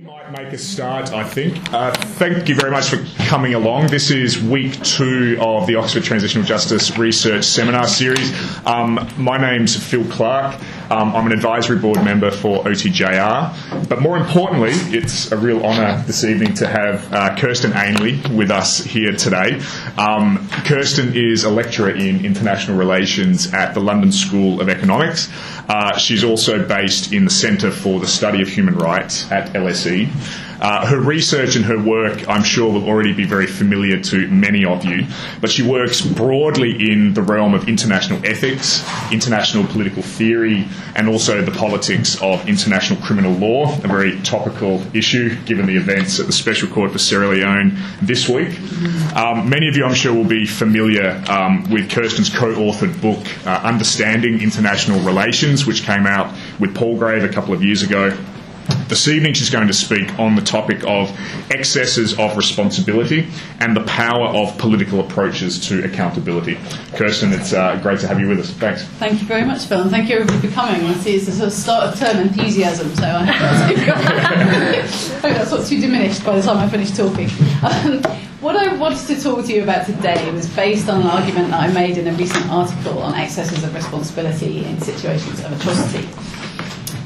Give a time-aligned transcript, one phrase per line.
[0.00, 1.72] might make a start, I think.
[1.72, 3.88] Uh, thank you very much for coming along.
[3.88, 8.32] This is week two of the Oxford Transitional Justice Research Seminar Series.
[8.64, 10.60] Um, my name's Phil Clark.
[10.90, 13.88] Um, I'm an advisory board member for OTJR.
[13.88, 18.50] But more importantly, it's a real honour this evening to have uh, Kirsten Ainley with
[18.50, 19.60] us here today.
[19.98, 25.28] Um, Kirsten is a lecturer in international relations at the London School of Economics.
[25.68, 30.08] Uh, she's also based in the Centre for the Study of Human Rights at LSE.
[30.60, 34.64] Uh, her research and her work, I'm sure, will already be very familiar to many
[34.64, 35.06] of you,
[35.40, 40.66] but she works broadly in the realm of international ethics, international political theory,
[40.96, 46.18] and also the politics of international criminal law, a very topical issue given the events
[46.18, 48.58] at the Special Court for Sierra Leone this week.
[49.14, 53.24] Um, many of you, I'm sure, will be familiar um, with Kirsten's co authored book,
[53.46, 58.16] uh, Understanding International Relations, which came out with Palgrave a couple of years ago.
[58.88, 61.14] This evening, she's going to speak on the topic of
[61.50, 63.28] excesses of responsibility
[63.60, 66.56] and the power of political approaches to accountability.
[66.94, 68.50] Kirsten, it's uh, great to have you with us.
[68.52, 68.84] Thanks.
[68.84, 70.86] Thank you very much, Phil, and thank you everybody for coming.
[70.86, 73.76] I see it's the sort of start of term enthusiasm, so I hope
[75.22, 77.28] that's not too diminished by the time I finish talking.
[77.62, 78.02] Um,
[78.40, 81.60] what I wanted to talk to you about today was based on an argument that
[81.60, 86.08] I made in a recent article on excesses of responsibility in situations of atrocity.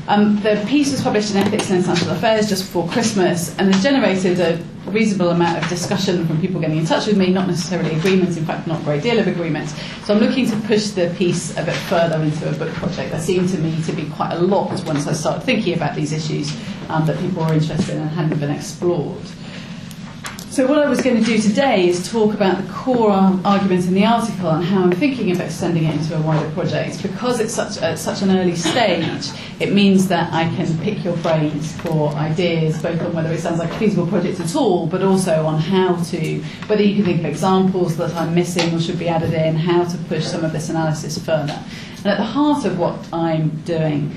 [0.09, 3.83] Um, the piece was published in Ethics and International Affairs just before Christmas and has
[3.83, 7.95] generated a reasonable amount of discussion from people getting in touch with me, not necessarily
[7.95, 9.75] agreements, in fact, not a great deal of agreements.
[10.05, 13.13] So I'm looking to push the piece a bit further into a book project.
[13.13, 16.13] There seemed to me to be quite a lot once I started thinking about these
[16.13, 16.53] issues
[16.89, 19.23] um, that people were interested in and hadn't been explored.
[20.53, 23.95] So, what I was going to do today is talk about the core arguments in
[23.95, 27.01] the article and how I'm thinking about extending it into a wider project.
[27.03, 31.17] Because it's such, at such an early stage, it means that I can pick your
[31.17, 35.03] brains for ideas, both on whether it sounds like a feasible project at all, but
[35.03, 38.99] also on how to, whether you can think of examples that I'm missing or should
[38.99, 41.59] be added in, how to push some of this analysis further.
[41.97, 44.15] And at the heart of what I'm doing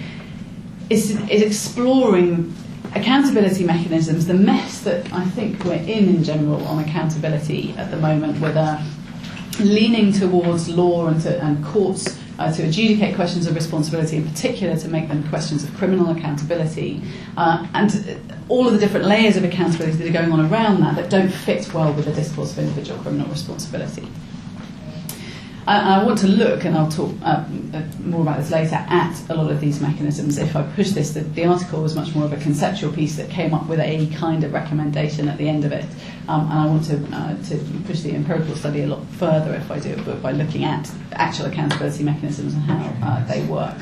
[0.90, 2.54] is, is exploring
[2.96, 7.98] accountability mechanisms, the mess that I think we're in in general on accountability at the
[7.98, 8.84] moment, with a
[9.60, 14.76] leaning towards law and, to, and courts uh, to adjudicate questions of responsibility, in particular
[14.78, 17.02] to make them questions of criminal accountability,
[17.38, 18.20] uh, and
[18.50, 21.30] all of the different layers of accountability that are going on around that that don't
[21.30, 24.08] fit well with the discourse of individual criminal responsibility.
[25.68, 27.44] I, I want to look, and I'll talk uh,
[27.74, 30.38] uh, more about this later, at a lot of these mechanisms.
[30.38, 33.32] If I push this, the, the, article was much more of a conceptual piece that
[33.32, 35.86] came up with a kind of recommendation at the end of it.
[36.28, 39.72] Um, and I want to, uh, to push the empirical study a lot further if
[39.72, 43.78] I do it, but by looking at actual accountability mechanisms and how uh, they work.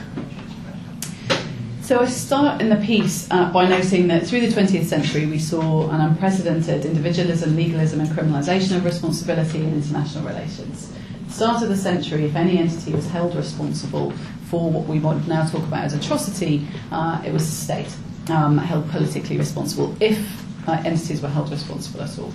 [1.81, 5.37] So I start in the piece uh, by noting that through the 20th century we
[5.37, 10.93] saw an unprecedented individualism, legalism, and criminalisation of responsibility in international relations
[11.33, 14.11] start of the century, if any entity was held responsible
[14.49, 17.95] for what we might now talk about as atrocity, uh, it was the state
[18.29, 22.31] um, held politically responsible if uh, entities were held responsible at all.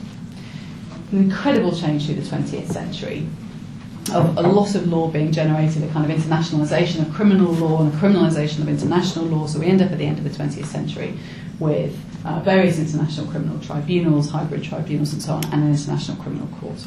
[1.12, 3.26] An incredible change through the 20th century
[4.12, 7.94] of a lot of law being generated, a kind of internationalisation of criminal law and
[7.94, 9.47] a criminalisation of international law.
[9.47, 11.16] So we end up at the end of the 20th century
[11.60, 16.48] with uh, various international criminal tribunals, hybrid tribunals, and so on, and an international criminal
[16.59, 16.84] court.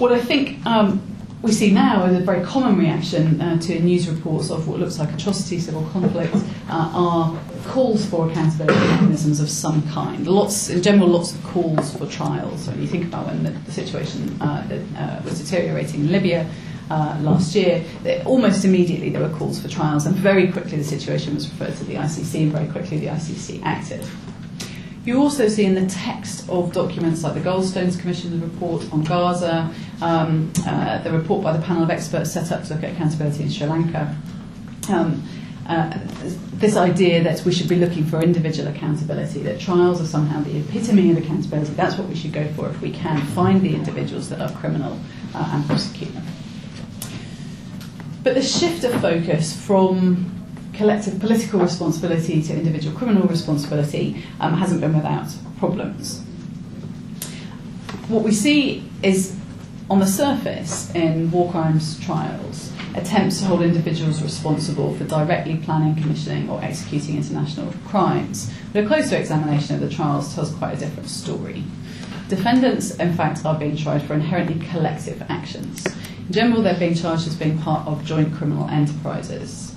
[0.00, 1.02] What I think um,
[1.42, 4.98] we see now is a very common reaction uh, to news reports of what looks
[4.98, 6.34] like atrocity, civil conflict,
[6.70, 10.26] uh, are calls for accountability mechanisms of some kind.
[10.26, 12.64] Lots, in general, lots of calls for trials.
[12.64, 14.66] So you think about when the, the situation uh,
[14.96, 16.50] uh, was deteriorating in Libya.
[16.88, 17.84] Uh, last year,
[18.24, 21.84] almost immediately there were calls for trials, and very quickly the situation was referred to
[21.84, 24.02] the ICC, and very quickly the ICC acted.
[25.10, 29.68] You also see in the text of documents like the Goldstones Commission's report on Gaza,
[30.00, 33.42] um, uh, the report by the panel of experts set up to look at accountability
[33.42, 34.16] in Sri Lanka,
[34.88, 35.20] um,
[35.66, 35.98] uh,
[36.52, 40.56] this idea that we should be looking for individual accountability, that trials are somehow the
[40.60, 41.72] epitome of accountability.
[41.72, 44.96] That's what we should go for if we can find the individuals that are criminal
[45.34, 46.24] uh, and prosecute them.
[48.22, 50.39] But the shift of focus from
[50.72, 55.28] collective political responsibility to individual criminal responsibility um, hasn't been without
[55.58, 56.22] problems.
[58.08, 59.36] What we see is,
[59.88, 65.94] on the surface, in war crimes trials, attempts to hold individuals responsible for directly planning,
[65.94, 68.52] commissioning, or executing international crimes.
[68.72, 71.64] But a closer examination of the trials tells quite a different story.
[72.28, 75.86] Defendants, in fact, are being tried for inherently collective actions.
[76.26, 79.69] In general, they're being charged as being part of joint criminal enterprises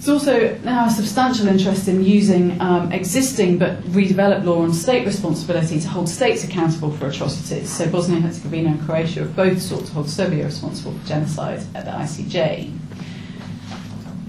[0.00, 5.04] There's also now a substantial interest in using um, existing but redeveloped law on state
[5.04, 7.68] responsibility to hold states accountable for atrocities.
[7.68, 11.62] So Bosnia and Herzegovina and Croatia have both sought to hold Serbia responsible for genocide
[11.74, 12.74] at the ICJ.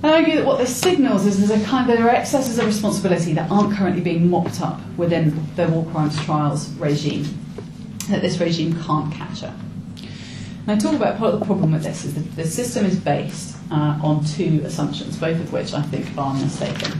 [0.04, 2.66] I argue that what this signals is there's a kind of, there are excesses of
[2.66, 7.24] responsibility that aren't currently being mopped up within the war crimes trials regime
[8.10, 9.54] that this regime can't capture.
[10.68, 13.00] And I talk about part of the problem with this is that the system is
[13.00, 16.92] based uh, on two assumptions, both of which I think are mistaken.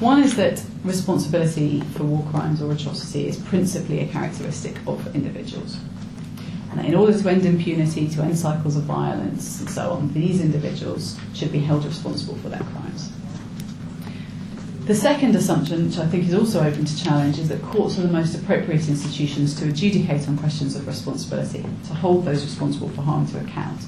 [0.00, 5.78] One is that responsibility for war crimes or atrocity is principally a characteristic of individuals.
[6.72, 10.42] And in order to end impunity, to end cycles of violence, and so on, these
[10.42, 13.10] individuals should be held responsible for their crimes.
[14.88, 18.00] The second assumption, which I think is also open to challenge, is that courts are
[18.00, 23.02] the most appropriate institutions to adjudicate on questions of responsibility, to hold those responsible for
[23.02, 23.82] harm to account.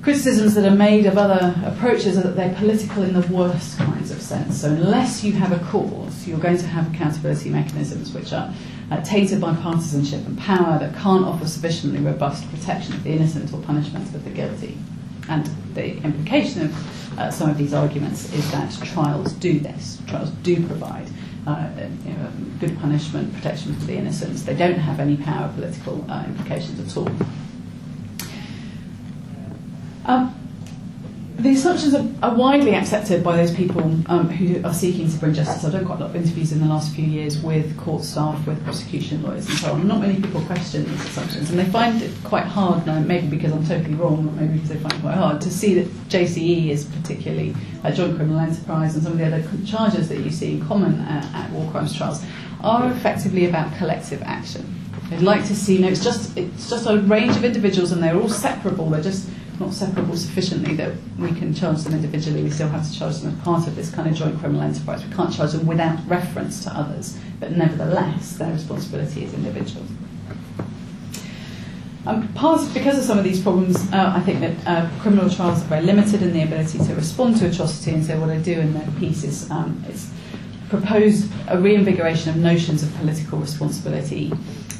[0.00, 4.12] Criticisms that are made of other approaches are that they're political in the worst kinds
[4.12, 4.60] of sense.
[4.60, 8.54] So, unless you have a cause, you're going to have accountability mechanisms which are
[8.92, 13.52] uh, tainted by partisanship and power that can't offer sufficiently robust protection of the innocent
[13.52, 14.78] or punishment of the guilty.
[15.28, 20.00] And the implication of uh, some of these arguments is that trials do this.
[20.06, 21.06] Trials do provide
[21.46, 24.36] uh, um, you know, good punishment, protection for the innocent.
[24.38, 27.08] They don't have any power political uh, implications at all.
[30.04, 30.41] Um,
[31.42, 35.34] the assumptions are, are, widely accepted by those people um, who are seeking to bring
[35.34, 35.64] justice.
[35.64, 38.46] I've done quite a lot of interviews in the last few years with court staff,
[38.46, 39.88] with prosecution lawyers, and so on.
[39.88, 43.52] Not many people question these assumptions, and they find it quite hard now, maybe because
[43.52, 46.84] I'm totally wrong, maybe because they find it quite hard, to see that JCE is
[46.84, 50.66] particularly a joint criminal enterprise, and some of the other charges that you see in
[50.66, 52.24] common at, at war crimes trials
[52.60, 54.78] are effectively about collective action.
[55.10, 58.16] They'd like to see, know, it's just, it's just a range of individuals, and they're
[58.16, 58.88] all separable.
[58.88, 59.28] They're just
[59.62, 63.34] not separable sufficiently that we can charge them individually, we still have to charge them
[63.34, 65.04] as part of this kind of joint criminal enterprise.
[65.04, 69.86] We can't charge them without reference to others, but nevertheless, their responsibility is individual.
[72.04, 75.62] Um, part, because of some of these problems, uh, I think that uh, criminal trials
[75.62, 78.58] are very limited in the ability to respond to atrocity, and so what I do
[78.58, 80.12] in that piece is, um, is
[80.68, 84.32] propose a reinvigoration of notions of political responsibility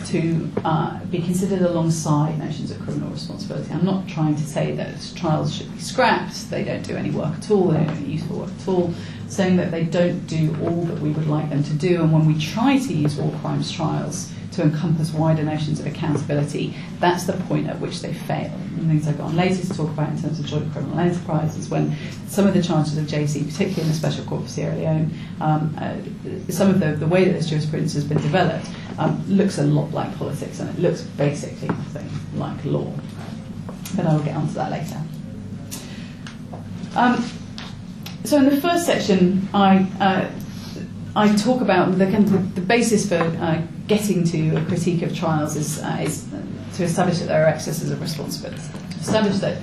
[0.06, 3.72] to uh, be considered alongside notions of criminal responsibility.
[3.72, 7.34] I'm not trying to say that trials should be scrapped, they don't do any work
[7.34, 8.94] at all, they don't do any useful work at all,
[9.28, 12.26] saying that they don't do all that we would like them to do, and when
[12.26, 17.32] we try to use war crimes trials to encompass wider notions of accountability, that's the
[17.32, 18.52] point at which they fail.
[18.76, 21.68] And things I go on later to talk about in terms of joint criminal enterprises,
[21.70, 21.96] when
[22.26, 25.10] some of the charges of JC, particularly in the Special Court for Sierra Leone,
[25.40, 25.96] um, uh,
[26.52, 28.68] some of the, the way that this jurisprudence has been developed
[28.98, 32.92] um, looks a lot like politics and it looks basically nothing like law.
[33.96, 35.00] But I will get onto that later.
[36.94, 37.24] Um,
[38.24, 40.30] so in the first section, I uh,
[41.14, 45.14] I talk about the, kind of the basis for uh, getting to a critique of
[45.14, 46.26] trials is, uh, is
[46.76, 48.62] to establish that there are excesses of responsibility.
[48.98, 49.60] Establish that,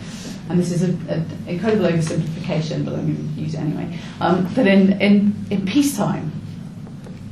[0.50, 4.68] and this is an incredible oversimplification, but I'm going to use it anyway, um, that
[4.68, 6.32] in, in, in peacetime,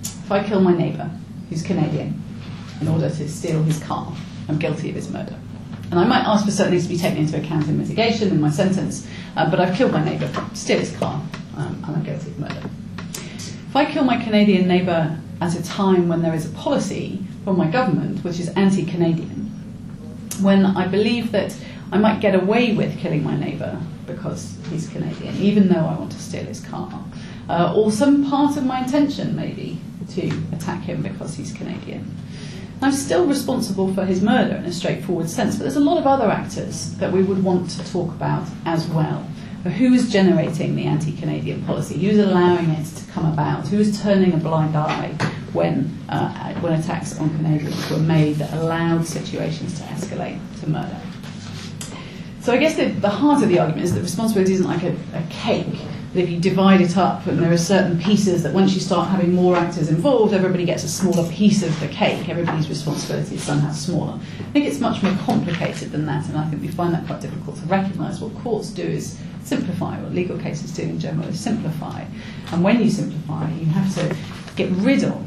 [0.02, 1.12] if I kill my neighbour,
[1.50, 2.22] who's Canadian,
[2.82, 4.14] in order to steal his car,
[4.48, 5.36] I'm guilty of his murder.
[5.90, 8.42] And I might ask for certain things to be taken into account in mitigation in
[8.42, 11.22] my sentence, uh, but I've killed my neighbour, steal his car,
[11.56, 12.70] um, and I'm guilty of murder.
[13.70, 17.58] If I kill my Canadian neighbour at a time when there is a policy from
[17.58, 19.46] my government which is anti Canadian,
[20.42, 21.56] when I believe that
[21.92, 26.12] I might get away with killing my neighbour because he's Canadian, even though I want
[26.12, 27.04] to steal his car,
[27.50, 32.16] uh, or some part of my intention maybe to attack him because he's Canadian.
[32.82, 36.06] I'm still responsible for his murder in a straightforward sense, but there's a lot of
[36.06, 39.26] other actors that we would want to talk about as well.
[39.64, 41.98] Who is generating the anti Canadian policy?
[41.98, 43.68] Who's allowing it to come about?
[43.68, 45.10] Who is turning a blind eye
[45.52, 51.02] when, uh, when attacks on Canadians were made that allowed situations to escalate to murder?
[52.42, 54.96] So I guess the, the heart of the argument is that responsibility isn't like a,
[55.14, 55.82] a cake
[56.18, 59.34] that you divide it up and there are certain pieces that once you start having
[59.34, 62.28] more actors involved, everybody gets a smaller piece of the cake.
[62.28, 64.20] Everybody's responsibility is somehow smaller.
[64.40, 67.22] I think it's much more complicated than that, and I think we find that quite
[67.22, 68.20] difficult to recognise.
[68.20, 72.04] What courts do is simplify, what legal cases do in general is simplify.
[72.52, 74.16] And when you simplify, you have to
[74.56, 75.24] get rid of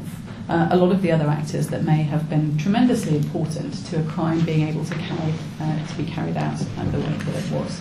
[0.49, 4.03] uh, a lot of the other actors that may have been tremendously important to a
[4.03, 7.79] crime being able to, carry, uh, to be carried out the way that it was.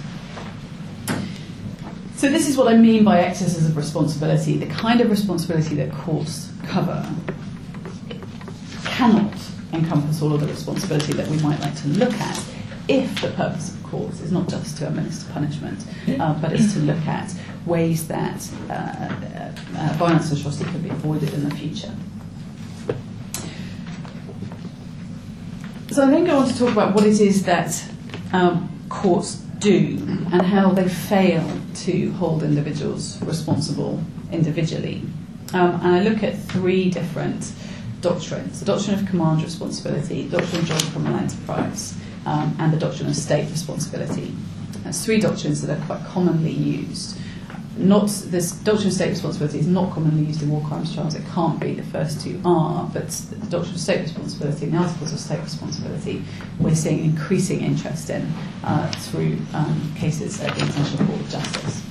[2.21, 4.59] So this is what I mean by excesses of responsibility.
[4.59, 7.11] The kind of responsibility that courts cover
[8.85, 9.33] cannot
[9.73, 12.45] encompass all of the responsibility that we might like to look at
[12.89, 15.83] if the purpose of courts is not just to administer punishment,
[16.21, 17.35] uh, but it's to look at
[17.65, 21.95] ways that uh, uh, uh violence and atrocity can be avoided in the future.
[25.91, 27.83] So I think I want to talk about what it is that
[28.35, 29.97] um, courts do
[30.33, 35.03] and how they fail to hold individuals responsible individually.
[35.53, 37.53] Um, and I look at three different
[38.01, 41.95] doctrines the doctrine of command responsibility, the doctrine of joint criminal enterprise,
[42.27, 44.35] um, and the doctrine of state responsibility.
[44.85, 47.19] That's three doctrines that are quite commonly used.
[47.81, 51.15] Not this doctrine of state responsibility is not commonly used in war crimes trials.
[51.15, 51.73] It can't be.
[51.73, 55.41] The first two are, but the doctrine of state responsibility and the articles of state
[55.41, 56.23] responsibility
[56.59, 58.31] we're seeing increasing interest in
[58.65, 61.83] uh, through um, cases at the International Court of Justice.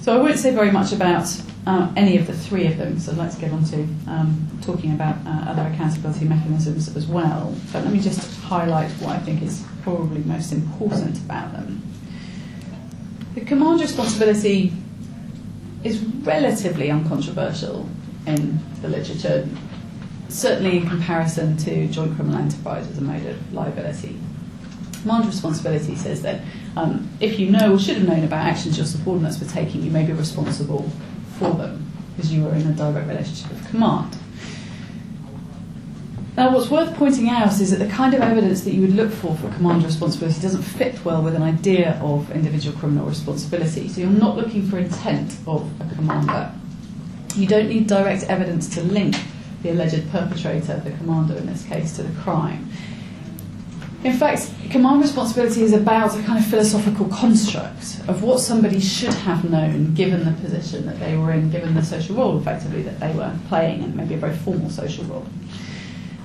[0.00, 1.28] So I won't say very much about
[1.66, 4.48] uh, any of the three of them, so I'd like to get on to um,
[4.62, 7.54] talking about uh, other accountability mechanisms as well.
[7.72, 11.82] But let me just highlight what I think is probably most important about them.
[13.36, 14.72] The command responsibility
[15.84, 17.86] is relatively uncontroversial
[18.26, 19.46] in the literature,
[20.30, 24.18] certainly in comparison to joint criminal enterprise as a mode of liability.
[25.02, 26.40] Command responsibility says that
[26.78, 29.90] um, if you know or should have known about actions your subordinates were taking, you
[29.90, 30.90] may be responsible
[31.38, 34.16] for them because you were in a direct relationship of command.
[36.36, 39.10] Now, what's worth pointing out is that the kind of evidence that you would look
[39.10, 43.88] for for command responsibility doesn't fit well with an idea of individual criminal responsibility.
[43.88, 46.52] So you're not looking for intent of a commander.
[47.36, 49.16] You don't need direct evidence to link
[49.62, 52.68] the alleged perpetrator, the commander in this case, to the crime.
[54.04, 59.14] In fact, command responsibility is about a kind of philosophical construct of what somebody should
[59.14, 63.00] have known given the position that they were in, given the social role effectively that
[63.00, 65.26] they were playing, and maybe a very formal social role.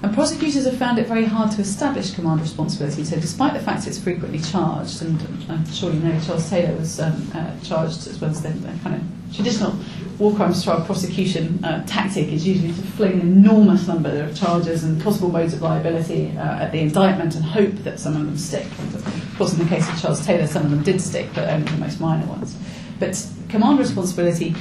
[0.03, 3.03] And prosecutors have found it very hard to establish command responsibility.
[3.03, 6.99] So, despite the fact it's frequently charged, and I'm sure you know Charles Taylor was
[6.99, 9.75] um, uh, charged as well as the, the uh, kind of traditional
[10.17, 14.83] war crimes trial prosecution uh, tactic is usually to fling an enormous number of charges
[14.83, 18.37] and possible modes of liability uh, at the indictment and hope that some of them
[18.37, 18.67] stick.
[18.79, 21.47] And of course, in the case of Charles Taylor, some of them did stick, but
[21.47, 22.57] only the most minor ones.
[22.99, 24.55] But command responsibility,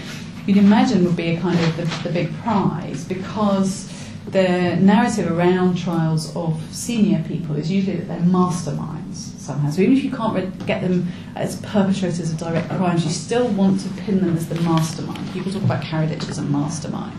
[0.47, 3.89] you'd imagine, would be a kind of the, the big prize because
[4.28, 9.70] the narrative around trials of senior people is usually that they're masterminds somehow.
[9.70, 13.80] So even if you can't get them as perpetrators of direct crimes, you still want
[13.80, 15.32] to pin them as the mastermind.
[15.32, 17.16] People talk about Karadzic as a mastermind,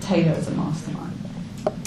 [0.00, 1.12] Taylor as a mastermind.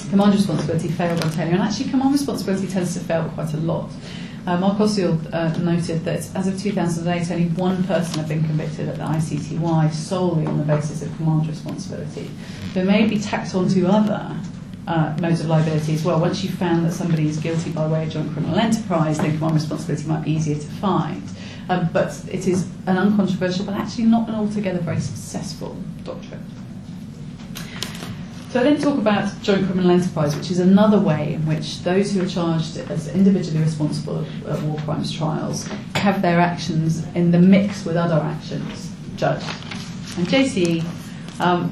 [0.10, 3.92] Command responsibility failed on Taylor, and actually command responsibility tends to fail quite a lot.
[4.48, 8.88] Uh, Mark Ostfield uh, noted that as of 2008, only one person had been convicted
[8.88, 12.32] at the ICTY solely on the basis of command responsibility.
[12.78, 14.40] There may be tacked onto other
[14.86, 16.20] uh, modes of liability as well.
[16.20, 19.56] Once you've found that somebody is guilty by way of joint criminal enterprise, then command
[19.56, 21.24] responsibility might be easier to find.
[21.70, 26.46] Um, but it is an uncontroversial, but actually not an altogether very successful doctrine.
[28.52, 32.14] So I then talk about joint criminal enterprise, which is another way in which those
[32.14, 37.40] who are charged as individually responsible at war crimes trials have their actions in the
[37.40, 39.48] mix with other actions judged.
[40.16, 40.86] And JCE
[41.40, 41.72] um,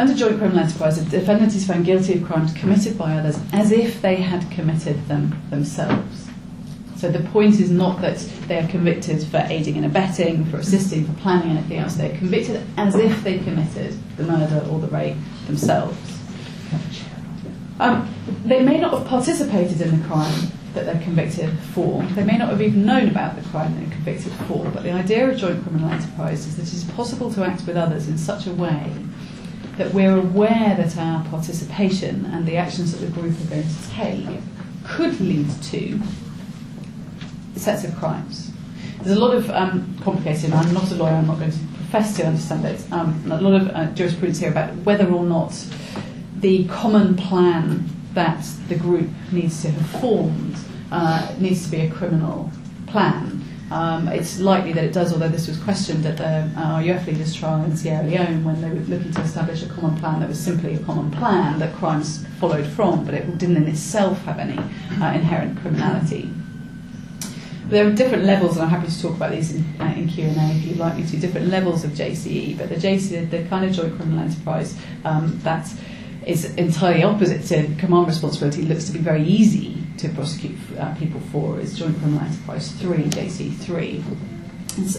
[0.00, 3.70] under joint criminal enterprise, the defendant is found guilty of crimes committed by others as
[3.70, 6.26] if they had committed them themselves.
[6.96, 8.16] So the point is not that
[8.48, 11.96] they are convicted for aiding and abetting, for assisting, for planning anything else.
[11.96, 15.16] They're convicted as if they committed the murder or the rape
[15.46, 15.98] themselves.
[17.78, 18.08] Um,
[18.46, 22.02] they may not have participated in the crime that they're convicted for.
[22.14, 24.64] They may not have even known about the crime they're convicted for.
[24.70, 27.76] But the idea of joint criminal enterprise is that it is possible to act with
[27.76, 28.90] others in such a way
[29.80, 33.90] that we're aware that our participation and the actions that the group are going to
[33.90, 34.26] take
[34.84, 35.98] could lead to
[37.56, 38.52] sets of crimes.
[39.00, 42.14] There's a lot of um, complicated, I'm not a lawyer, I'm not going to profess
[42.18, 45.54] to understand it, um, a lot of uh, jurisprudence here about whether or not
[46.40, 50.58] the common plan that the group needs to have formed
[50.92, 52.50] uh, needs to be a criminal
[52.86, 53.29] plan
[53.70, 57.32] um, it's likely that it does, although this was questioned at the uh, RUF leaders
[57.32, 60.40] trial in Sierra Leone when they were looking to establish a common plan that was
[60.40, 64.58] simply a common plan that crimes followed from, but it didn't in itself have any
[64.58, 66.30] uh, inherent criminality.
[67.68, 70.32] There are different levels, and I'm happy to talk about these in, uh, in Q&A
[70.56, 73.70] if you'd like me to, different levels of JCE, but the JCE, the kind of
[73.70, 75.72] joint criminal enterprise um, that
[76.26, 81.20] is entirely opposite to command responsibility, looks to be very easy to prosecute uh, people
[81.32, 84.02] for is Joint Criminal Enterprise 3, JC3,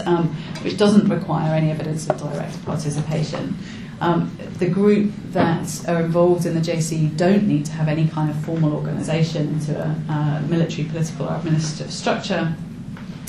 [0.06, 0.28] um,
[0.62, 3.58] which doesn't require any evidence of direct participation.
[4.00, 8.30] Um, the group that are involved in the JC don't need to have any kind
[8.30, 12.54] of formal organisation into a, military, political, or administrative structure.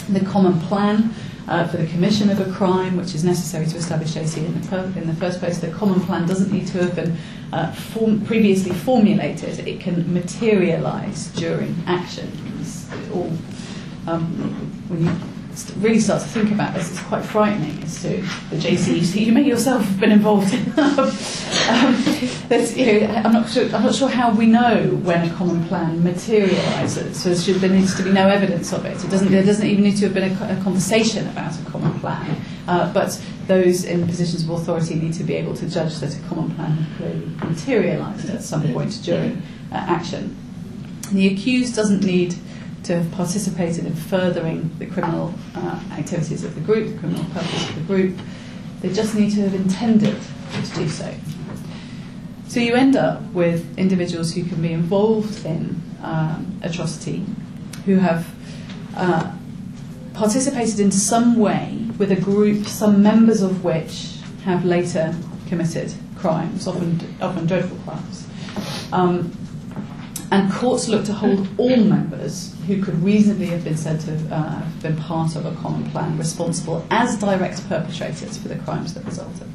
[0.09, 1.15] The common plan
[1.49, 4.69] uh, for the commission of a crime, which is necessary to establish JC in the,
[4.69, 5.59] per- in the first place.
[5.59, 7.17] The common plan doesn't need to have been
[7.53, 9.67] uh, form- previously formulated.
[9.67, 12.31] It can materialise during action.
[12.61, 13.31] It's all,
[14.07, 14.27] um,
[14.89, 15.13] when you
[15.79, 18.09] really start to think about this, it's quite frightening as to
[18.51, 20.61] the JCE that you may yourself have been involved in.
[20.79, 22.03] um,
[22.75, 23.65] you know, I'm not sure.
[23.65, 27.21] I'm not sure how we know when a common plan materialises.
[27.23, 29.05] So there, there needs to be no evidence of it.
[29.05, 29.31] It doesn't.
[29.31, 32.42] There doesn't even need to have been a, a conversation about a common plan.
[32.69, 36.21] Uh, but those in positions of authority need to be able to judge that a
[36.29, 39.43] common plan has clearly materialised at some point during
[39.73, 40.37] uh, action.
[41.11, 42.37] The accused doesn't need
[42.85, 47.69] to have participated in furthering the criminal uh, activities of the group, the criminal purpose
[47.69, 48.19] of the group.
[48.81, 50.17] They just need to have intended
[50.65, 51.15] to do so.
[52.49, 57.25] So you end up with individuals who can be involved in um, atrocity,
[57.87, 58.29] who have
[58.97, 59.33] uh,
[60.15, 65.15] participated in some way with a group, some members of which have later
[65.49, 68.27] committed crimes, often, often dreadful crimes.
[68.93, 69.37] Um,
[70.31, 74.33] and courts looked to hold all members who could reasonably have been said to have
[74.33, 79.05] uh, been part of a common plan responsible as direct perpetrators for the crimes that
[79.05, 79.47] resulted.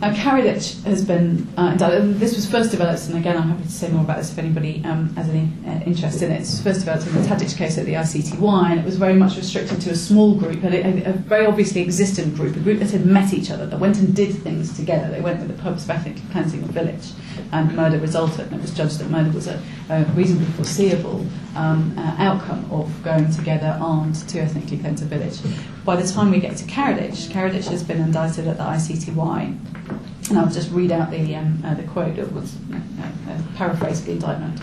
[0.00, 3.88] Now, Karalich has been, uh, this was first developed, and again, I'm happy to say
[3.88, 6.36] more about this if anybody um, has any uh, interest in it.
[6.36, 9.14] It was first developed in the Tadic case at the ICTY, and it was very
[9.14, 12.78] much restricted to a small group, and a, a very obviously existent group, a group
[12.78, 15.10] that had met each other, that went and did things together.
[15.10, 17.10] They went with the purpose of ethnic cleansing the village.
[17.52, 21.26] And murder resulted, and it was judged that murder was a, a reasonably foreseeable
[21.56, 25.38] um, uh, outcome of going together armed to ethnically cleanse a village.
[25.84, 30.38] By the time we get to Karadzic, Karadzic has been indicted at the ICTY, and
[30.38, 32.76] I'll just read out the, um, uh, the quote, it was uh,
[33.30, 34.60] uh, paraphrase the indictment.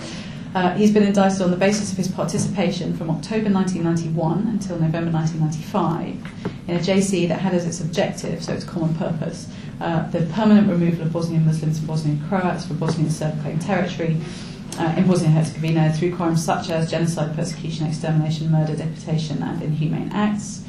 [0.56, 5.12] Uh, he's been indicted on the basis of his participation from October 1991 until November
[5.12, 9.50] 1995 in a JC that had as its objective, so its common purpose,
[9.82, 14.18] uh, the permanent removal of Bosnian Muslims and Bosnian Croats from Bosnian Serb claimed territory
[14.80, 19.62] uh, in Bosnia and Herzegovina through crimes such as genocide, persecution, extermination, murder, deportation, and
[19.62, 20.64] inhumane acts.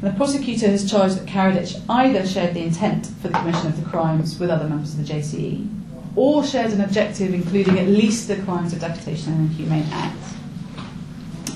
[0.00, 3.88] The prosecutor has charged that Karadzic either shared the intent for the commission of the
[3.88, 5.68] crimes with other members of the JCE,
[6.16, 10.34] or shared an objective including at least the crimes of deportation and inhumane acts,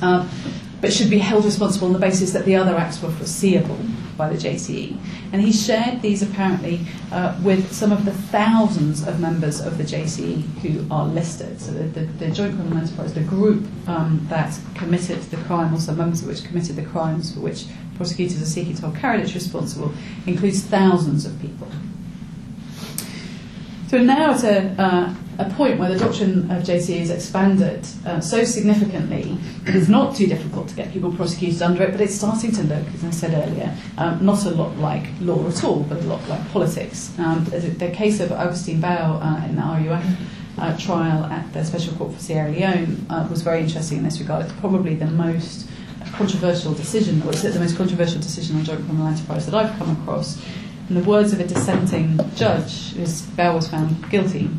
[0.03, 0.29] um,
[0.81, 3.79] but should be held responsible on the basis that the other acts were foreseeable
[4.21, 4.95] by the JCE.
[5.33, 6.81] And he shared these apparently
[7.11, 11.59] uh, with some of the thousands of members of the JCE who are listed.
[11.59, 15.95] So the, the, the Joint Criminal Enterprise, the group um, that committed the crime, also
[15.95, 17.65] members of which committed the crimes for which
[17.97, 19.91] prosecutors are seeking to hold Karadzic responsible,
[20.27, 21.69] includes thousands of people.
[23.89, 28.45] So now a, uh, a point where the doctrine of JCE is expanded uh, so
[28.45, 32.53] significantly that it's not too difficult to get people prosecuted under it, but it's starting
[32.53, 35.99] to look, as I said earlier, um, not a lot like law at all, but
[35.99, 37.19] a lot like politics.
[37.19, 40.05] Um, the, case of Augustine Gbao uh, in the RUF
[40.59, 44.21] uh, trial at the Special Court for Sierra Leone uh, was very interesting in this
[44.21, 44.45] regard.
[44.45, 45.69] It's probably the most
[46.13, 50.43] controversial decision, or the most controversial decision on joint criminal enterprise that I've come across.
[50.91, 52.95] In the words of a dissenting judge,
[53.37, 54.51] Bell was found guilty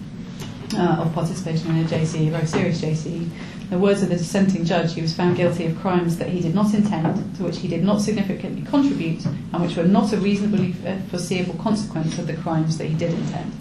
[0.73, 3.29] uh, of participation in a JC, a very serious JC.
[3.69, 6.53] The words of the dissenting judge, he was found guilty of crimes that he did
[6.53, 10.73] not intend, to which he did not significantly contribute, and which were not a reasonably
[11.09, 13.51] foreseeable consequence of the crimes that he did intend.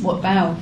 [0.00, 0.56] What Gbao,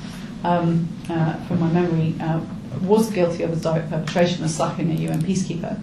[0.44, 2.40] um, uh, from my memory, uh,
[2.82, 5.78] was guilty of as direct perpetration of slapping a UN peacekeeper.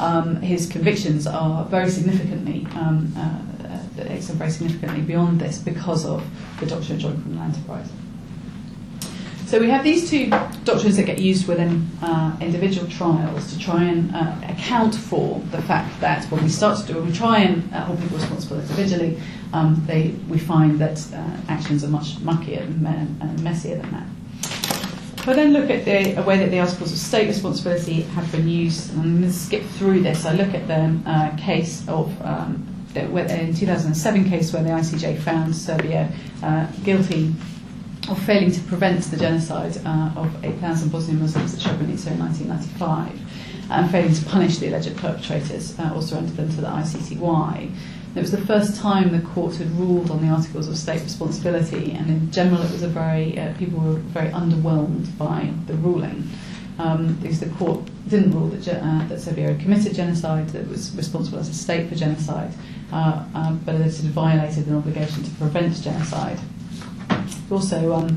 [0.00, 3.48] Um, his convictions are very significantly um, uh,
[4.06, 6.24] extend very significantly beyond this because of
[6.60, 7.88] the doctrine of joint criminal enterprise.
[9.48, 10.28] So we have these two
[10.64, 15.62] doctrines that get used within uh, individual trials to try and uh, account for the
[15.62, 18.60] fact that when we start to do, when we try and uh, hold people responsible
[18.60, 19.18] individually,
[19.54, 25.26] um, they, we find that uh, actions are much muckier and, and messier than that.
[25.26, 28.92] I then look at the way that the articles of state responsibility have been used,
[28.92, 30.26] and I'm going to skip through this.
[30.26, 33.00] I look at the uh, case of um, the,
[33.40, 37.32] in 2007 case where the ICJ found Serbia uh, guilty
[38.08, 43.20] of failing to prevent the genocide uh, of 8,000 Bosnian Muslims at Srebrenica in 1995
[43.70, 47.70] and failing to punish the alleged perpetrators uh, or surrender them to the ICTY.
[48.14, 51.92] It was the first time the court had ruled on the articles of state responsibility,
[51.92, 56.28] and in general, it was a very uh, people were very underwhelmed by the ruling.
[56.78, 60.68] Um, because the court didn't rule that, uh, that Serbia had committed genocide, that it
[60.68, 62.52] was responsible as a state for genocide,
[62.92, 66.38] uh, um, but it had violated an obligation to prevent genocide.
[67.50, 68.14] Also um,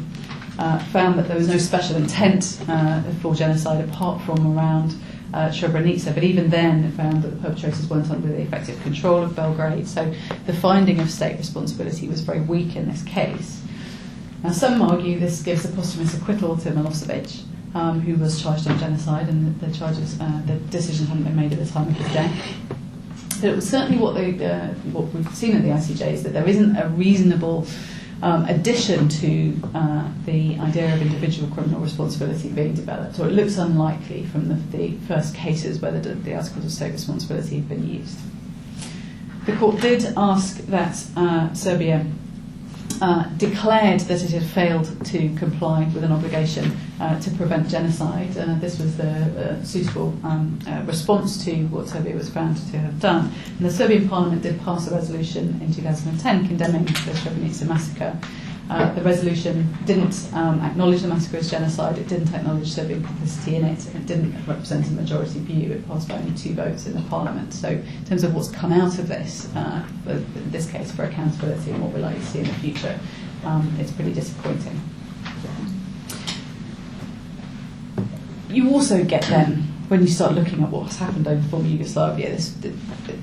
[0.60, 4.96] uh, found that there was no special intent uh, for genocide apart from around
[5.34, 9.36] uh, Srebrenica, but even then found that the perpetrators weren't under the effective control of
[9.36, 10.14] Belgrade, so
[10.46, 13.64] the finding of state responsibility was very weak in this case.
[14.44, 17.44] Now, some argue this gives a posthumous acquittal to Milosevic,
[17.76, 21.36] um, who was charged on genocide, and the, the charges, uh, the decisions hadn't been
[21.36, 22.56] made at the time of his death.
[23.40, 26.34] But it was certainly what, they, uh, what we've seen at the ICJ is that
[26.34, 27.66] there isn't a reasonable
[28.22, 33.58] um, addition to uh, the idea of individual criminal responsibility being developed, or it looks
[33.58, 37.88] unlikely from the, the first cases where the, the articles of state responsibility have been
[37.88, 38.18] used.
[39.46, 42.06] The court did ask that uh, Serbia
[43.02, 48.38] uh, declared that it had failed to comply with an obligation uh, to prevent genocide.
[48.38, 52.78] Uh, this was the uh, suitable um, uh, response to what Serbia was found to
[52.78, 53.32] have done.
[53.58, 58.20] And the Serbian parliament did pass a resolution in 2010 condemning the Srebrenica massacre
[58.70, 63.08] uh, the resolution didn't um, acknowledge the massacre as genocide, it didn't acknowledge Serbian being
[63.08, 65.72] complicity in it, and it didn't represent a majority view.
[65.72, 67.54] It passed by only two votes in the parliament.
[67.54, 71.04] So, in terms of what's come out of this, uh, for, in this case for
[71.04, 73.00] accountability and what we're likely to see in the future,
[73.44, 74.80] um, it's pretty disappointing.
[78.50, 82.56] You also get then when you start looking at what's happened over former Yugoslavia, this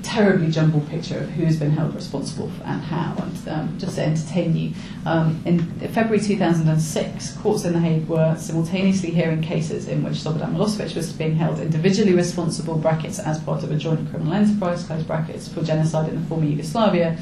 [0.03, 3.15] terribly jumbled picture of who has been held responsible for and how.
[3.17, 8.35] And um, just to entertain you, um, in February 2006, courts in The Hague were
[8.37, 13.63] simultaneously hearing cases in which Slobodan Milosevic was being held individually responsible, brackets, as part
[13.63, 17.17] of a joint criminal enterprise, close brackets, for genocide in the former Yugoslavia,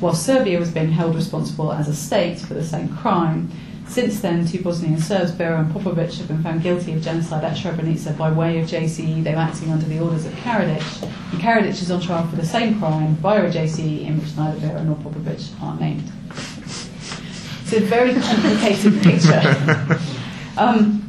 [0.00, 3.52] while Serbia was being held responsible as a state for the same crime.
[3.88, 7.56] Since then, two Bosnian Serbs, Beara and Popovic, have been found guilty of genocide at
[7.56, 9.24] Srebrenica by way of JCE.
[9.24, 11.02] They were acting under the orders of Karadzic.
[11.32, 14.58] And Karadzic is on trial for the same crime via a JCE in which neither
[14.58, 16.10] Beara nor Popovic are named.
[17.62, 20.00] It's a very complicated picture.
[20.58, 21.02] Um,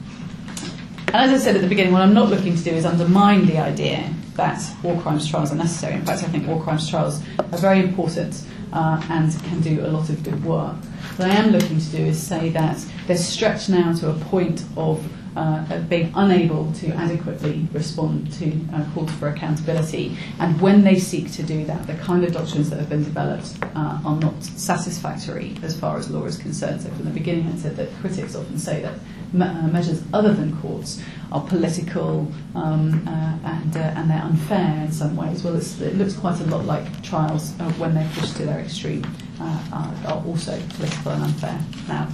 [1.07, 3.45] and as I said at the beginning, what I'm not looking to do is undermine
[3.45, 5.95] the idea that war crimes trials are necessary.
[5.95, 9.87] In fact, I think war crimes trials are very important uh, and can do a
[9.87, 10.75] lot of good work.
[11.17, 12.77] What I am looking to do is say that
[13.07, 15.03] they're stretched now to a point of
[15.35, 20.15] uh, being unable to adequately respond to uh, calls for accountability.
[20.39, 23.57] And when they seek to do that, the kind of doctrines that have been developed
[23.75, 26.83] uh, are not satisfactory as far as law is concerned.
[26.83, 28.93] So from the beginning, I said that critics often say that
[29.33, 31.01] me- uh, measures other than courts
[31.31, 35.43] are political um, uh, and, uh, and they're unfair in some ways.
[35.43, 39.03] Well, it looks quite a lot like trials when they're pushed to their extreme
[39.39, 41.59] are, are also political and unfair.
[41.87, 42.07] Now,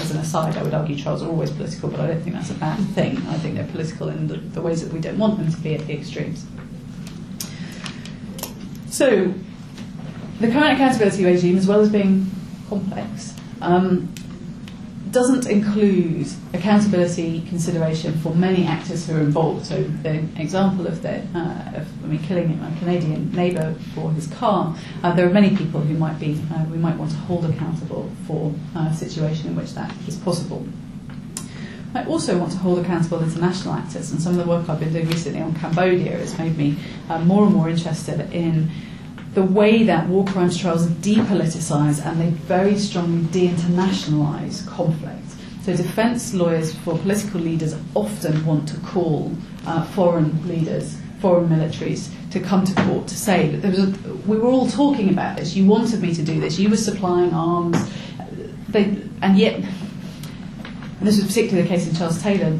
[0.00, 2.50] as an aside, I would argue trials are always political, but I don't think that's
[2.50, 3.18] a bad thing.
[3.28, 5.74] I think they're political in the, the ways that we don't want them to be
[5.74, 6.46] at the extremes.
[8.88, 9.34] So,
[10.40, 12.30] the current accountability regime, as well as being
[12.68, 14.13] complex, um,
[15.14, 19.64] doesn't include accountability consideration for many actors who are involved.
[19.64, 24.26] So the example of the, uh, of, I mean, killing my Canadian neighbour for his
[24.26, 27.44] car, uh, there are many people who might be, uh, we might want to hold
[27.44, 30.66] accountable for uh, a situation in which that is possible.
[31.94, 34.92] I also want to hold accountable international actors, and some of the work I've been
[34.92, 36.76] doing recently on Cambodia has made me
[37.08, 38.68] uh, more and more interested in
[39.34, 45.20] the way that war crimes trials depoliticize and they very strongly de-internationalize conflict.
[45.62, 49.32] So defense lawyers for political leaders often want to call
[49.66, 54.14] uh, foreign leaders, foreign militaries, to come to court to say that there was a,
[54.26, 55.56] we were all talking about this.
[55.56, 56.58] You wanted me to do this.
[56.58, 57.78] You were supplying arms.
[58.68, 62.50] They, and yet, and this was particularly the case in Charles Taylor,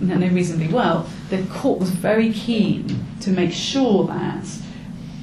[0.00, 4.44] no reasonably well, the court was very keen to make sure that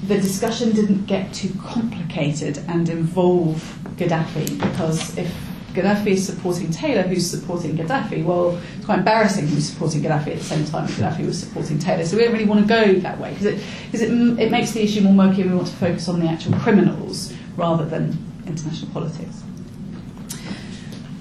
[0.08, 3.58] the discussion didn't get too complicated and involve
[3.96, 5.34] Gaddafi because if
[5.74, 10.38] Gaddafi is supporting Taylor, who's supporting Gaddafi, well, it's quite embarrassing who's supporting Gaddafi at
[10.40, 12.06] the same time Gaddafi was supporting Taylor.
[12.06, 14.72] So we don't really want to go that way because it, cause it, it makes
[14.72, 18.18] the issue more murky and we want to focus on the actual criminals rather than
[18.46, 19.43] international politics.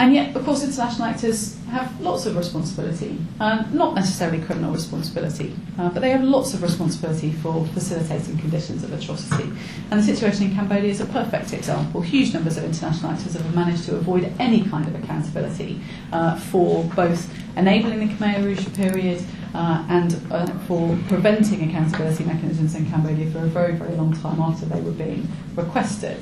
[0.02, 5.54] And yet, of course, international actors have lots of responsibility, um, not necessarily criminal responsibility,
[5.78, 9.48] uh, but they have lots of responsibility for facilitating conditions of atrocity.
[9.92, 12.00] And the situation in Cambodia is a perfect example.
[12.00, 16.82] Huge numbers of international actors have managed to avoid any kind of accountability uh, for
[16.96, 23.30] both enabling the Khmer Rouge period uh, and uh, for preventing accountability mechanisms in Cambodia
[23.30, 26.18] for a very, very long time after they were being requested.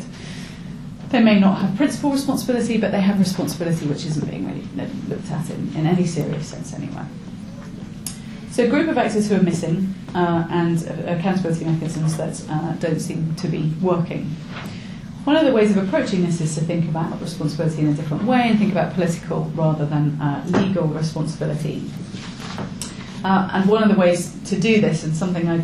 [1.10, 4.64] They may not have principal responsibility, but they have responsibility which isn't being really
[5.08, 7.04] looked at in, in any serious sense anyway.
[8.52, 13.00] So, a group of actors who are missing uh, and accountability mechanisms that uh, don't
[13.00, 14.24] seem to be working.
[15.24, 18.24] One of the ways of approaching this is to think about responsibility in a different
[18.24, 21.90] way and think about political rather than uh, legal responsibility.
[23.22, 25.62] Uh, and one of the ways to do this, and something I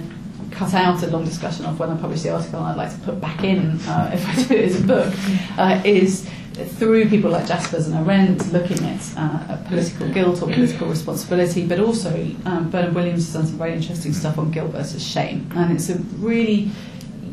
[0.57, 2.99] cut out a long discussion of when I published the article, and I'd like to
[3.01, 5.15] put back in uh, if I do it as a book,
[5.59, 10.89] uh, is through people like Jaspers and Arendt looking at, uh, political guilt or political
[10.89, 12.11] responsibility, but also
[12.47, 15.51] um, Bernard Williams has done some very interesting stuff on guilt versus shame.
[15.55, 16.71] And it's a really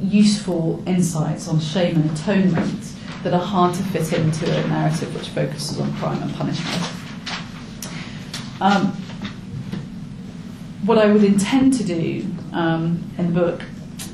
[0.02, 5.30] useful insights on shame and atonement that are hard to fit into a narrative which
[5.30, 6.92] focuses on crime and punishment.
[8.60, 8.88] Um,
[10.86, 13.62] what I would intend to do um, in the book,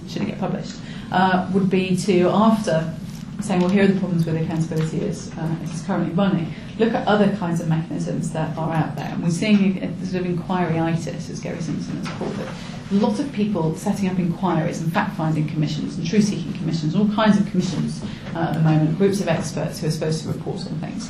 [0.08, 0.76] should it get published,
[1.12, 2.94] uh, would be to, after
[3.42, 7.08] saying, well, here are the problems with accountability as, uh, it's currently running, look at
[7.08, 9.08] other kinds of mechanisms that are out there.
[9.08, 12.48] And we're seeing a, sort of inquiry-itis, as Gerry Simpson has called it.
[12.92, 17.40] A lot of people setting up inquiries and fact-finding commissions and truth-seeking commissions, all kinds
[17.40, 18.04] of commissions
[18.36, 21.10] uh, at the moment, groups of experts who are supposed to report on things.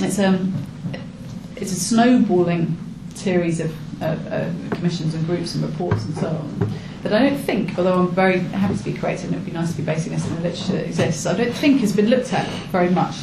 [0.00, 0.54] It's, um,
[1.56, 2.76] it's a snowballing
[3.14, 6.72] series of uh, commissions and groups and reports and so on.
[7.02, 9.52] But I don't think, although I'm very happy to be creative and it would be
[9.52, 12.08] nice to be basing this in the literature that exists, I don't think has been
[12.08, 13.14] looked at very much.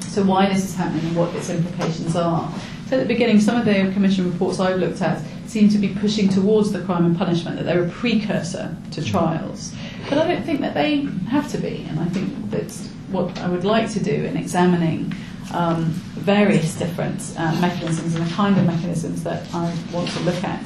[0.00, 2.52] So why this is happening and what its implications are.
[2.88, 5.88] So at the beginning, some of the commission reports I've looked at seem to be
[5.88, 9.74] pushing towards the crime and punishment, that they're a precursor to trials.
[10.08, 13.48] But I don't think that they have to be, and I think that's what I
[13.48, 15.14] would like to do in examining
[15.52, 15.84] um,
[16.22, 20.62] various different uh, mechanisms and the kind of mechanisms that I want to look at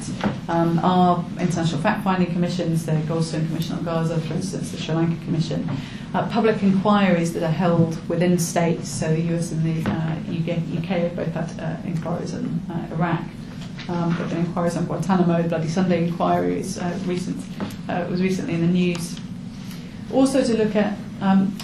[0.47, 5.23] um, are international fact-finding commissions, the Goldstone Commission on Gaza, for instance, the Sri Lanka
[5.25, 5.69] Commission,
[6.13, 10.87] uh, public inquiries that are held within states, so the US and the uh, UK,
[10.87, 13.21] have both had uh, inquiries in uh, Iraq.
[13.89, 17.37] Um, have been inquiries on Guantanamo, the Bloody Sunday inquiries uh, recent,
[17.87, 19.17] was recently in the news.
[20.11, 21.57] Also to look at um,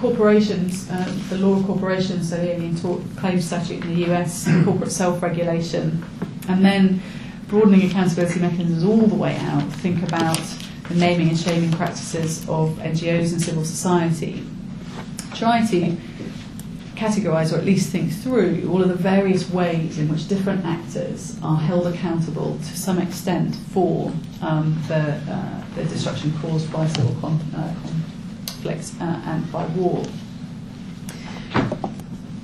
[0.00, 4.48] corporations, uh, the law of corporations, so the Alien Tort Claims Statute in the US,
[4.64, 6.02] corporate self regulation,
[6.48, 7.02] and then
[7.48, 9.70] broadening accountability mechanisms all the way out.
[9.74, 10.40] Think about
[10.88, 14.42] the naming and shaming practices of NGOs and civil society.
[15.34, 15.96] Try to
[16.96, 21.38] categorize or at least think through all of the various ways in which different actors
[21.42, 27.16] are held accountable to some extent for um, the, uh, the destruction caused by civil
[27.20, 27.74] con- uh,
[28.60, 30.04] conflict uh, and by war.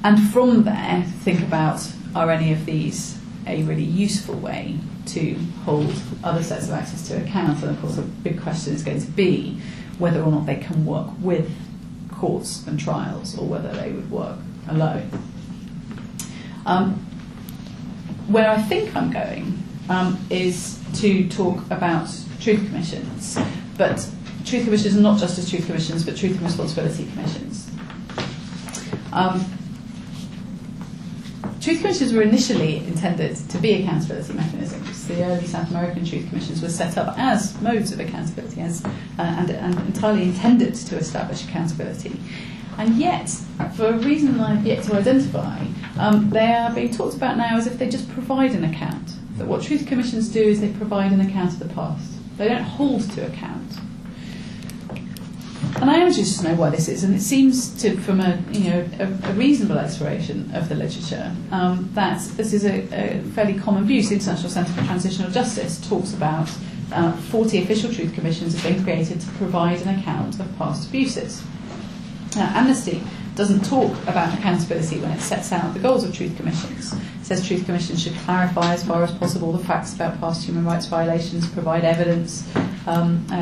[0.04, 5.92] And from there, think about are any of these a really useful way to hold
[6.24, 7.62] other sets of actors to account?
[7.62, 9.60] And of course, a big question is going to be
[9.98, 11.50] whether or not they can work with
[12.12, 15.10] courts and trials or whether they would work alone.
[16.64, 16.94] Um,
[18.28, 22.08] where I think I'm going um, is to talk about
[22.40, 23.38] truth commissions,
[23.76, 24.08] but
[24.46, 27.68] truth commissions are not just as truth commissions, but truth and responsibility commissions.
[29.12, 29.44] Um,
[31.60, 35.08] truth commissions were initially intended to be accountability mechanisms.
[35.08, 38.90] The early South American truth commissions were set up as modes of accountability as, uh,
[39.18, 42.20] and, and entirely intended to establish accountability.
[42.78, 43.28] And yet,
[43.74, 45.66] for a reason I've yet to identify,
[45.98, 49.14] um, they are being talked about now as if they just provide an account.
[49.38, 52.12] That what truth commissions do is they provide an account of the past.
[52.36, 53.72] They don't hold to account.
[55.80, 58.42] And I am interested to know why this is, and it seems to, from a
[58.50, 63.22] you know a, a reasonable exploration of the literature, um, that this is a, a,
[63.34, 64.02] fairly common view.
[64.02, 66.50] The International Centre for Transitional Justice talks about
[66.92, 71.42] uh, 40 official truth commissions have been created to provide an account of past abuses.
[72.36, 73.02] Now, Amnesty
[73.34, 76.94] doesn't talk about accountability when it sets out the goals of truth commissions.
[76.94, 80.64] It says truth commissions should clarify as far as possible the facts about past human
[80.64, 82.48] rights violations, provide evidence
[82.86, 83.34] um, uh,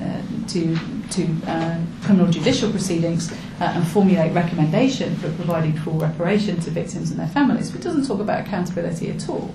[0.00, 0.76] uh, to
[1.14, 7.10] to uh, criminal judicial proceedings uh, and formulate recommendation for providing full reparation to victims
[7.10, 9.52] and their families, but doesn't talk about accountability at all.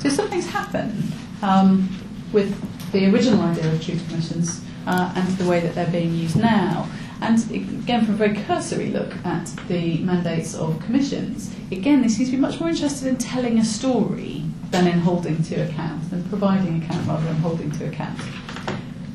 [0.00, 1.88] So something's happened um,
[2.32, 2.54] with
[2.92, 6.88] the original idea of truth commissions uh, and the way that they're being used now.
[7.22, 12.26] And again, from a very cursory look at the mandates of commissions, again, they seem
[12.26, 16.24] to be much more interested in telling a story than in holding to account, than
[16.28, 18.18] providing account rather than holding to account.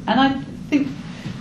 [0.08, 0.34] And I
[0.70, 0.88] think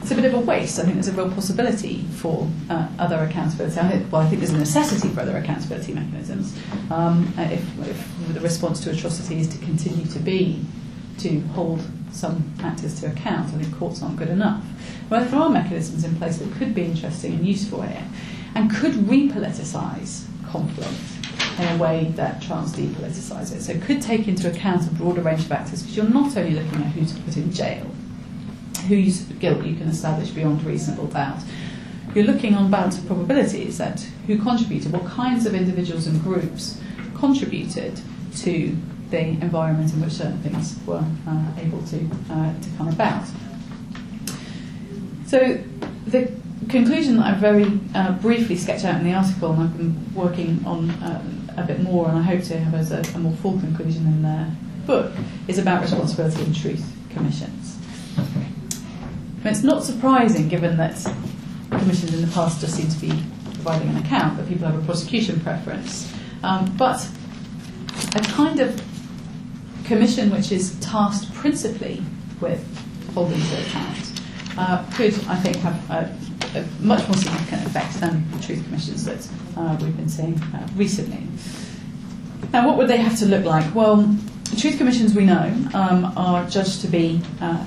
[0.05, 0.79] it's a bit of a waste.
[0.79, 3.81] I think there's a real possibility for uh, other accountability.
[3.81, 6.55] I think, well, I think there's a necessity for other accountability mechanisms.
[6.91, 10.63] Um, if, if the response to atrocity is to continue to be
[11.21, 11.81] to hold
[12.13, 14.63] some actors to account, I think courts aren't good enough.
[15.09, 18.07] There are mechanisms in place that could be interesting and useful here,
[18.55, 21.01] and could repoliticise conflict
[21.59, 23.63] in a way that tries to depoliticise it.
[23.63, 26.51] So it could take into account a broader range of actors because you're not only
[26.51, 27.91] looking at who to put in jail,
[28.89, 31.39] whose guilt you can establish beyond reasonable doubt.
[32.15, 36.81] You're looking on balance of probabilities at who contributed, what kinds of individuals and groups
[37.17, 38.01] contributed
[38.37, 38.77] to
[39.11, 43.27] the environment in which certain things were uh, able to, uh, to come about.
[45.27, 45.59] So
[46.07, 46.33] the
[46.69, 50.63] conclusion that I very uh, briefly sketch out in the article, and I've been working
[50.67, 51.23] on uh,
[51.57, 54.23] a bit more, and I hope to have as a, a, more full conclusion in
[54.23, 54.51] the
[54.87, 55.13] book,
[55.49, 57.79] is about responsibility and truth commissions.
[59.45, 60.97] It's not surprising, given that
[61.71, 63.23] commissions in the past just seem to be
[63.55, 66.13] providing an account, that people have a prosecution preference.
[66.43, 67.07] Um, but
[68.15, 68.83] a kind of
[69.85, 72.03] commission which is tasked principally
[72.41, 72.65] with
[73.15, 74.21] holding to account
[74.57, 79.05] uh, could, I think, have a, a, much more significant effect than the truth commissions
[79.05, 81.27] that uh, we've been seeing uh, recently.
[82.53, 83.75] Now, what would they have to look like?
[83.75, 84.17] Well,
[84.57, 87.65] truth commissions, we know, um, are judged to be uh,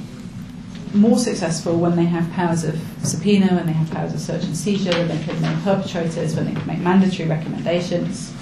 [0.93, 4.55] more successful when they have powers of subpoena, when they have powers of search and
[4.55, 8.33] seizure, when they can name perpetrators, when they can make mandatory recommendations.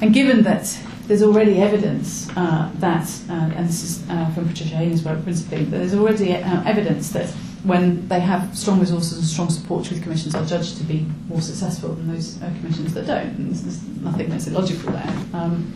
[0.00, 4.76] And given that there's already evidence uh, that, uh, and this is uh, from Patricia
[4.76, 7.30] Haynes' work principally, that there's already uh, evidence that
[7.64, 11.40] when they have strong resources and strong support, truth commissions are judged to be more
[11.40, 13.26] successful than those uh, commissions that don't.
[13.26, 15.12] And there's, nothing that's illogical there.
[15.32, 15.74] Um,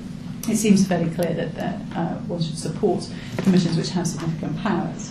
[0.48, 5.10] it seems fairly clear that, that uh, one should support commissions which have significant powers.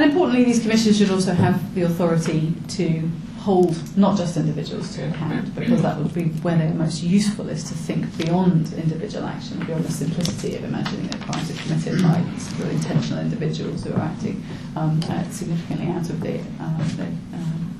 [0.00, 3.10] And importantly, these commissions should also have the authority to
[3.40, 7.62] hold not just individuals to account, because that would be where they're most useful is
[7.64, 12.16] to think beyond individual action, beyond the simplicity of imagining that crimes are committed by
[12.70, 14.42] intentional individuals who are acting
[14.74, 17.04] um, uh, significantly out of the, uh, the
[17.36, 17.76] um,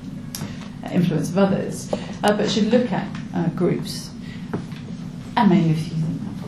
[0.91, 1.91] influence of others,
[2.23, 4.11] uh, but should look at uh, groups
[5.37, 6.00] and maybe a few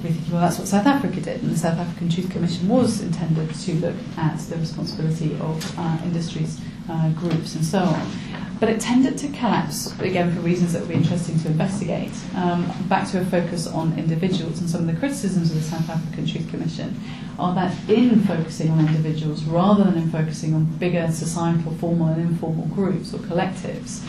[0.03, 2.99] probably thinking, well, that's what South Africa did, and the South African Truth Commission was
[2.99, 8.11] intended to look at the responsibility of uh, industries, uh, groups, and so on.
[8.59, 12.69] But it tended to collapse, again, for reasons that would be interesting to investigate, um,
[12.89, 14.59] back to a focus on individuals.
[14.59, 16.99] And some of the criticisms of the South African Truth Commission
[17.39, 22.21] are that in focusing on individuals rather than in focusing on bigger societal, formal, and
[22.21, 24.05] informal groups or collectives,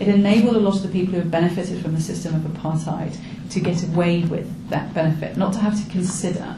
[0.00, 3.16] it enabled a lot of the people who had benefited from the system of apartheid
[3.50, 6.56] to get away with that benefit, not to have to consider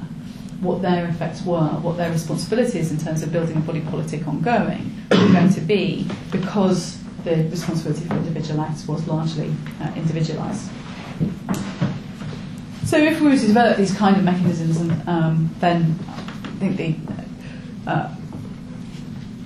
[0.61, 4.95] what their effects were, what their responsibilities in terms of building a body politic ongoing
[5.11, 10.71] were going to be, because the responsibility for individual acts was largely uh, individualised.
[12.85, 15.99] So if we were to develop these kind of mechanisms, and, um, then
[16.45, 18.15] I think the uh,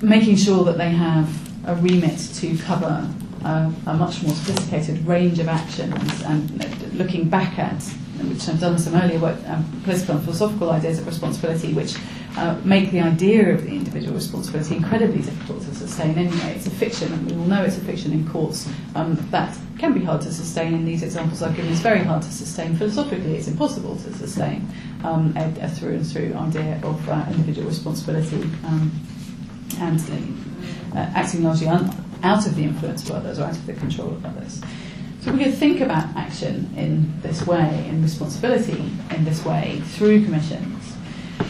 [0.02, 1.28] making sure that they have
[1.68, 3.08] a remit to cover
[3.44, 7.82] um, a much more sophisticated range of actions and looking back at,
[8.28, 11.94] which I've done some earlier work, um, political and philosophical ideas of responsibility, which
[12.36, 16.54] uh, make the idea of the individual responsibility incredibly difficult to sustain anyway.
[16.56, 18.68] It's a fiction, and we all know it's a fiction in courts.
[18.94, 21.70] Um, that can be hard to sustain in these examples I've given.
[21.70, 23.36] It's very hard to sustain philosophically.
[23.36, 24.66] It's impossible to sustain
[25.04, 28.90] um, a, a through and through idea of uh, individual responsibility um,
[29.78, 30.00] and
[30.94, 31.90] uh, acting largely un
[32.22, 34.62] out of the influence of others or out of the control of others.
[35.20, 40.24] So we could think about action in this way, in responsibility in this way, through
[40.24, 40.94] commissions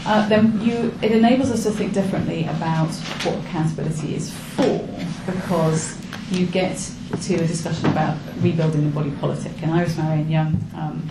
[0.05, 2.89] uh, then you, it enables us to think differently about
[3.23, 4.87] what accountability is for,
[5.25, 5.99] because
[6.31, 6.77] you get
[7.21, 9.51] to a discussion about rebuilding the body politic.
[9.61, 11.09] And Iris Marion Young um,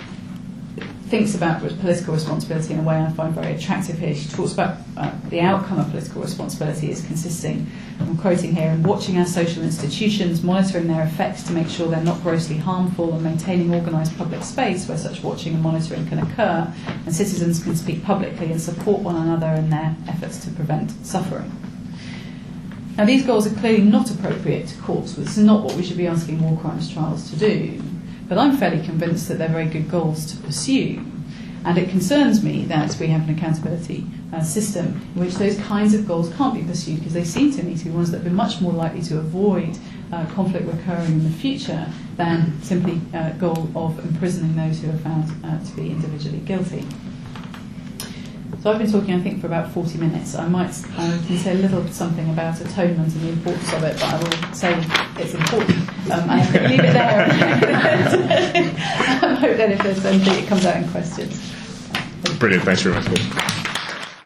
[1.14, 4.16] thinks about political responsibility in a way I find very attractive here.
[4.16, 7.68] She talks about uh, the outcome of political responsibility is consisting,
[8.00, 12.02] I'm quoting here, in watching our social institutions, monitoring their effects to make sure they're
[12.02, 16.74] not grossly harmful, and maintaining organised public space where such watching and monitoring can occur,
[17.06, 21.48] and citizens can speak publicly and support one another in their efforts to prevent suffering.
[22.98, 25.12] Now, these goals are clearly not appropriate to courts.
[25.12, 27.80] This is not what we should be asking war crimes trials to do.
[28.28, 31.04] But I'm fairly convinced that they're very good goals to pursue.
[31.64, 35.94] And it concerns me that we have an accountability uh, system in which those kinds
[35.94, 38.30] of goals can't be pursued because they seem to me to be ones that are
[38.30, 39.78] much more likely to avoid
[40.12, 44.98] uh, conflict recurring in the future than simply uh, goal of imprisoning those who are
[44.98, 46.86] found uh, to be individually guilty.
[48.62, 50.34] So I've been talking, I think, for about 40 minutes.
[50.34, 53.94] I might I can say a little something about atonement and the importance of it,
[53.94, 54.84] but I will say
[55.18, 55.83] it's important.
[56.10, 57.26] Um, I can leave it there.
[59.22, 61.40] I hope that if there's anything, it comes out in questions.
[62.38, 62.64] Brilliant.
[62.64, 63.53] Thanks very much.